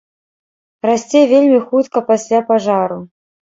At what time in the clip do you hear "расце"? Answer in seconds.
0.91-1.21